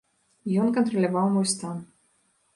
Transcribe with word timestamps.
Ён 0.61 0.71
кантраляваў 0.77 1.31
мой 1.35 1.47
стан. 1.53 1.77